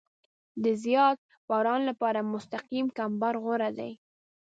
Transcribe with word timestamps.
د 0.63 0.65
زیات 0.83 1.17
باران 1.49 1.81
لپاره 1.89 2.27
مستقیم 2.33 2.85
کمبر 2.97 3.33
غوره 3.43 3.69
دی 3.77 3.91